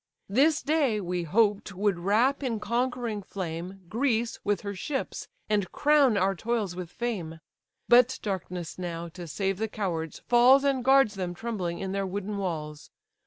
[0.29, 6.17] This day, we hoped, would wrap in conquering flame Greece with her ships, and crown
[6.17, 7.39] our toils with fame.
[7.87, 12.37] But darkness now, to save the cowards, falls, And guards them trembling in their wooden
[12.37, 12.89] walls.